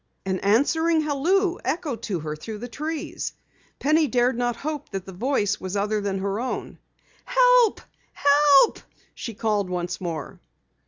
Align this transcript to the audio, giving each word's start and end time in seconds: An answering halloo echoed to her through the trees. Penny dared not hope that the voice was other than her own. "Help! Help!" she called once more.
An 0.25 0.39
answering 0.39 1.01
halloo 1.01 1.57
echoed 1.63 2.01
to 2.05 2.21
her 2.21 2.35
through 2.35 2.57
the 2.57 2.67
trees. 2.67 3.33
Penny 3.77 4.07
dared 4.07 4.35
not 4.35 4.55
hope 4.55 4.89
that 4.89 5.05
the 5.05 5.13
voice 5.13 5.59
was 5.61 5.77
other 5.77 6.01
than 6.01 6.17
her 6.17 6.39
own. 6.39 6.79
"Help! 7.23 7.81
Help!" 8.13 8.79
she 9.13 9.35
called 9.35 9.69
once 9.69 10.01
more. 10.01 10.39